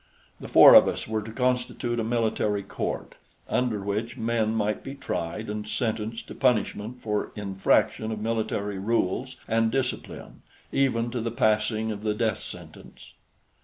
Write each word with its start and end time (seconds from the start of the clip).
The 0.39 0.47
four 0.47 0.73
of 0.73 0.87
us 0.87 1.07
were 1.07 1.21
to 1.21 1.31
constitute 1.31 1.99
a 1.99 2.03
military 2.03 2.63
court 2.63 3.13
under 3.47 3.81
which 3.81 4.17
men 4.17 4.55
might 4.55 4.83
be 4.83 4.95
tried 4.95 5.47
and 5.47 5.67
sentenced 5.67 6.27
to 6.29 6.33
punishment 6.33 6.99
for 7.03 7.31
infraction 7.35 8.11
of 8.11 8.19
military 8.19 8.79
rules 8.79 9.35
and 9.47 9.69
discipline, 9.69 10.41
even 10.71 11.11
to 11.11 11.21
the 11.21 11.29
passing 11.29 11.91
of 11.91 12.01
the 12.01 12.15
death 12.15 12.41
sentence. 12.41 13.13